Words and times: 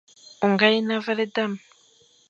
O 0.43 0.45
nga 0.53 0.67
yen 0.73 0.91
abaghle 0.95 1.25
dam; 1.35 1.51